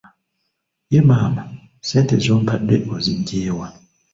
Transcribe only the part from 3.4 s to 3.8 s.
wa?